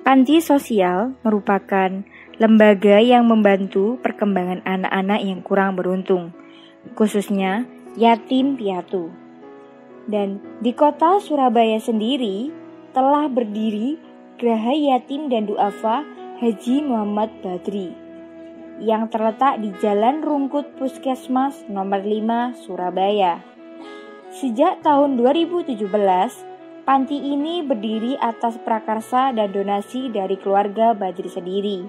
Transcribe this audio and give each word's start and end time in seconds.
Panti 0.00 0.40
sosial 0.42 1.14
merupakan 1.22 2.02
lembaga 2.40 2.98
yang 2.98 3.28
membantu 3.28 4.00
perkembangan 4.00 4.64
anak-anak 4.64 5.20
yang 5.22 5.40
kurang 5.44 5.76
beruntung, 5.76 6.32
khususnya 6.96 7.68
yatim 7.94 8.56
piatu. 8.56 9.12
Dan 10.08 10.40
di 10.64 10.72
kota 10.72 11.20
Surabaya 11.20 11.78
sendiri 11.78 12.50
telah 12.90 13.30
berdiri 13.30 14.00
Geraha 14.40 14.72
Yatim 14.72 15.28
dan 15.28 15.44
Duafa 15.46 16.02
Haji 16.40 16.76
Muhammad 16.80 17.28
Badri 17.44 17.92
yang 18.80 19.12
terletak 19.12 19.60
di 19.60 19.76
Jalan 19.78 20.24
Rungkut 20.24 20.80
Puskesmas 20.80 21.68
nomor 21.68 22.00
5 22.00 22.64
Surabaya. 22.64 23.44
Sejak 24.32 24.80
tahun 24.80 25.20
2017, 25.20 25.84
panti 26.90 27.22
ini 27.22 27.62
berdiri 27.62 28.18
atas 28.18 28.58
prakarsa 28.66 29.30
dan 29.30 29.54
donasi 29.54 30.10
dari 30.10 30.34
keluarga 30.34 30.90
Badri 30.90 31.30
sendiri. 31.30 31.86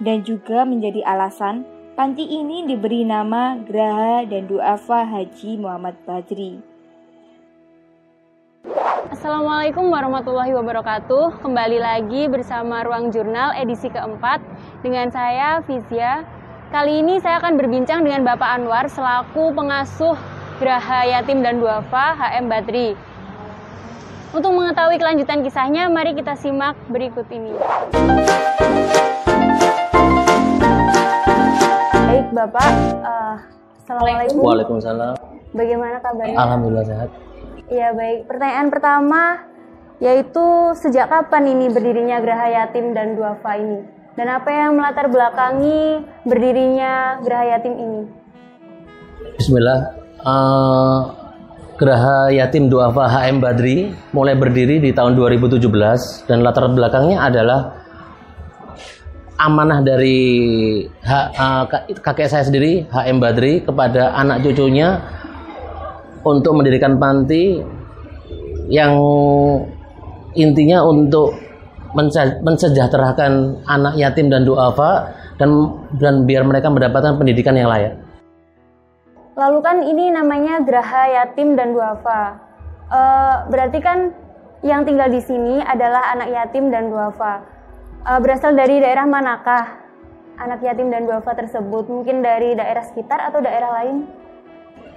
Dan 0.00 0.24
juga 0.24 0.64
menjadi 0.64 1.04
alasan 1.04 1.68
panti 1.92 2.24
ini 2.24 2.64
diberi 2.64 3.04
nama 3.04 3.60
Graha 3.60 4.24
dan 4.24 4.48
Duafa 4.48 5.04
Haji 5.04 5.60
Muhammad 5.60 6.00
Badri. 6.08 6.56
Assalamualaikum 9.12 9.92
warahmatullahi 9.92 10.56
wabarakatuh. 10.56 11.44
Kembali 11.44 11.76
lagi 11.84 12.24
bersama 12.24 12.80
Ruang 12.80 13.12
Jurnal 13.12 13.52
edisi 13.60 13.92
keempat 13.92 14.40
dengan 14.80 15.12
saya 15.12 15.60
Fizia. 15.68 16.24
Kali 16.72 17.04
ini 17.04 17.20
saya 17.20 17.44
akan 17.44 17.60
berbincang 17.60 18.00
dengan 18.00 18.24
Bapak 18.24 18.56
Anwar 18.56 18.88
selaku 18.88 19.52
pengasuh 19.52 20.16
Graha 20.56 21.12
Yatim 21.12 21.44
dan 21.44 21.60
Duafa 21.60 22.16
HM 22.16 22.48
Badri. 22.48 23.13
Untuk 24.34 24.50
mengetahui 24.50 24.98
kelanjutan 24.98 25.46
kisahnya, 25.46 25.86
mari 25.86 26.10
kita 26.10 26.34
simak 26.34 26.74
berikut 26.90 27.22
ini. 27.30 27.54
Baik 31.94 32.26
Bapak, 32.34 32.72
uh, 33.06 33.38
Assalamualaikum. 33.78 34.42
Waalaikumsalam. 34.42 35.14
Bagaimana 35.54 36.02
kabarnya? 36.02 36.34
Alhamdulillah 36.34 36.82
sehat. 36.82 37.14
Ya 37.70 37.94
baik, 37.94 38.26
pertanyaan 38.26 38.74
pertama 38.74 39.22
yaitu 40.02 40.74
sejak 40.82 41.06
kapan 41.06 41.54
ini 41.54 41.70
berdirinya 41.70 42.18
Graha 42.18 42.50
Yatim 42.50 42.90
dan 42.90 43.14
Duafa 43.14 43.54
ini? 43.54 43.86
Dan 44.18 44.34
apa 44.34 44.50
yang 44.50 44.74
melatar 44.74 45.14
belakangi 45.14 46.02
berdirinya 46.26 47.22
Graha 47.22 47.54
Yatim 47.54 47.74
ini? 47.78 48.02
Bismillah 49.38 49.94
uh, 50.26 51.23
Geraha 51.74 52.30
Yatim 52.30 52.70
Duafa 52.70 53.10
HM 53.10 53.42
Badri 53.42 53.90
mulai 54.14 54.38
berdiri 54.38 54.78
di 54.78 54.94
tahun 54.94 55.18
2017 55.18 55.58
dan 56.30 56.46
latar 56.46 56.70
belakangnya 56.70 57.18
adalah 57.18 57.60
amanah 59.42 59.82
dari 59.82 60.18
kakek 61.98 62.30
saya 62.30 62.46
sendiri 62.46 62.86
HM 62.86 63.18
Badri 63.18 63.66
kepada 63.66 64.14
anak 64.14 64.46
cucunya 64.46 65.02
untuk 66.22 66.54
mendirikan 66.54 66.94
panti 67.02 67.58
yang 68.70 68.94
intinya 70.38 70.86
untuk 70.86 71.34
mensejahterakan 72.42 73.62
anak 73.66 73.94
yatim 73.98 74.30
dan 74.30 74.46
duafa 74.46 75.10
dan 75.38 75.50
dan 75.98 76.22
biar 76.22 76.46
mereka 76.46 76.70
mendapatkan 76.70 77.18
pendidikan 77.18 77.54
yang 77.58 77.70
layak. 77.70 78.03
Lalu 79.34 79.58
kan 79.66 79.82
ini 79.82 80.14
namanya 80.14 80.62
Geraha 80.62 81.10
Yatim 81.10 81.58
dan 81.58 81.74
Duafa. 81.74 82.38
E, 82.86 83.00
berarti 83.50 83.78
kan 83.82 84.14
yang 84.62 84.86
tinggal 84.86 85.10
di 85.10 85.18
sini 85.18 85.58
adalah 85.58 86.14
anak 86.14 86.30
yatim 86.30 86.70
dan 86.70 86.88
duafa. 86.94 87.42
E, 88.06 88.10
berasal 88.22 88.54
dari 88.54 88.78
daerah 88.78 89.02
manakah 89.02 89.82
anak 90.38 90.62
yatim 90.62 90.86
dan 90.86 91.10
duafa 91.10 91.34
tersebut? 91.34 91.90
Mungkin 91.90 92.22
dari 92.22 92.54
daerah 92.54 92.86
sekitar 92.86 93.18
atau 93.26 93.42
daerah 93.42 93.82
lain? 93.82 94.06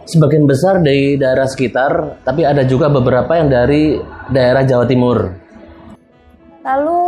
Sebagian 0.08 0.48
besar 0.48 0.80
dari 0.80 1.20
daerah 1.20 1.50
sekitar, 1.50 2.24
tapi 2.24 2.48
ada 2.48 2.64
juga 2.64 2.88
beberapa 2.88 3.36
yang 3.36 3.52
dari 3.52 4.00
daerah 4.32 4.64
Jawa 4.64 4.88
Timur. 4.88 5.34
Lalu 6.64 7.02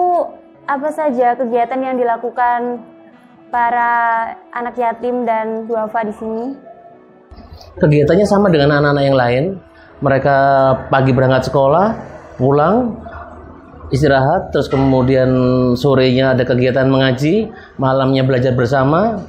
apa 0.68 0.90
saja 0.92 1.38
kegiatan 1.38 1.80
yang 1.80 1.96
dilakukan 1.96 2.84
para 3.54 3.92
anak 4.52 4.76
yatim 4.76 5.24
dan 5.24 5.70
duafa 5.70 6.04
di 6.04 6.16
sini? 6.18 6.69
Kegiatannya 7.78 8.26
sama 8.26 8.50
dengan 8.50 8.82
anak-anak 8.82 9.04
yang 9.06 9.18
lain. 9.18 9.44
Mereka 10.00 10.38
pagi 10.88 11.12
berangkat 11.12 11.52
sekolah, 11.52 11.88
pulang, 12.40 12.96
istirahat, 13.92 14.56
terus 14.56 14.72
kemudian 14.72 15.30
sorenya 15.76 16.34
ada 16.34 16.48
kegiatan 16.48 16.88
mengaji, 16.88 17.52
malamnya 17.76 18.24
belajar 18.24 18.56
bersama, 18.56 19.20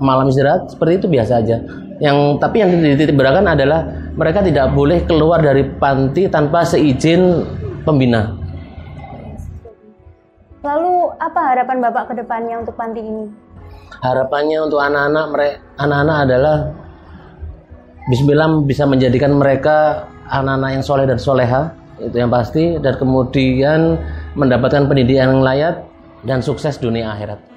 malam 0.00 0.30
istirahat, 0.32 0.72
seperti 0.72 1.04
itu 1.04 1.06
biasa 1.12 1.32
aja. 1.44 1.60
Yang 2.02 2.42
tapi 2.42 2.64
yang 2.64 2.74
dititik 2.74 3.14
beratkan 3.14 3.46
adalah 3.46 3.86
mereka 4.18 4.42
tidak 4.42 4.74
boleh 4.74 5.06
keluar 5.06 5.38
dari 5.38 5.62
panti 5.78 6.26
tanpa 6.26 6.66
seizin 6.66 7.44
pembina. 7.86 8.34
Lalu 10.64 11.12
apa 11.20 11.40
harapan 11.52 11.78
Bapak 11.84 12.04
ke 12.08 12.14
depannya 12.24 12.64
untuk 12.64 12.74
panti 12.74 13.04
ini? 13.04 13.28
Harapannya 14.00 14.58
untuk 14.64 14.80
anak-anak 14.80 15.26
mereka 15.28 15.56
anak-anak 15.76 16.16
adalah 16.24 16.56
Bismillah 18.04 18.60
bisa 18.68 18.84
menjadikan 18.84 19.32
mereka 19.32 20.04
anak-anak 20.28 20.76
yang 20.76 20.84
soleh 20.84 21.08
dan 21.08 21.16
soleha 21.16 21.72
itu 21.96 22.16
yang 22.20 22.28
pasti 22.28 22.76
dan 22.76 23.00
kemudian 23.00 23.96
mendapatkan 24.36 24.84
pendidikan 24.84 25.40
yang 25.40 25.40
layak 25.40 25.88
dan 26.28 26.44
sukses 26.44 26.76
dunia 26.76 27.16
akhirat. 27.16 27.53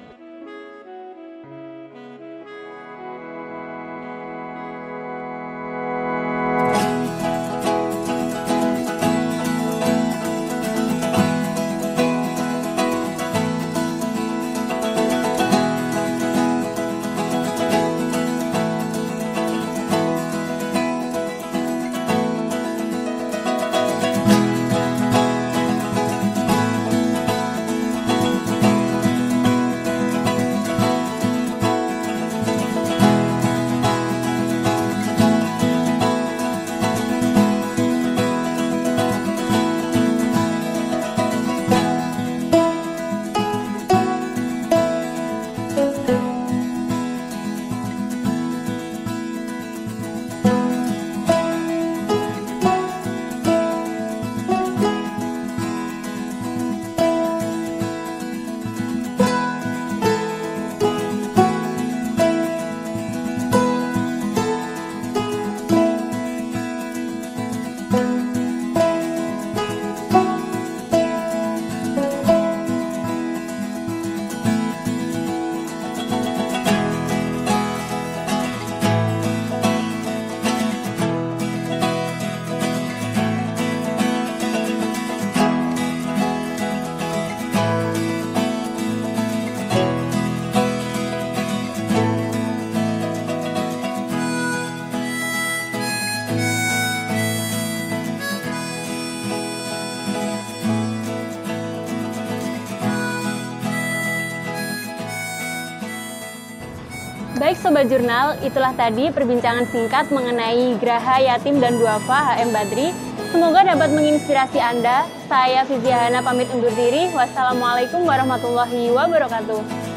Baik 107.38 107.54
Sobat 107.62 107.86
Jurnal, 107.86 108.34
itulah 108.42 108.74
tadi 108.74 109.14
perbincangan 109.14 109.62
singkat 109.70 110.10
mengenai 110.10 110.74
Graha 110.82 111.22
Yatim 111.22 111.62
dan 111.62 111.78
Duafa 111.78 112.34
HM 112.34 112.50
Badri. 112.50 112.90
Semoga 113.30 113.62
dapat 113.62 113.94
menginspirasi 113.94 114.58
Anda. 114.58 115.06
Saya 115.30 115.62
Viviana 115.62 116.18
pamit 116.18 116.50
undur 116.50 116.74
diri. 116.74 117.06
Wassalamualaikum 117.14 118.02
warahmatullahi 118.02 118.90
wabarakatuh. 118.90 119.87